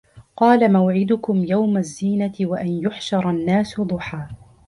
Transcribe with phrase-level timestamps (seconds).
[0.37, 4.27] قال موعدكم يوم الزينة وأن يحشر الناس ضحى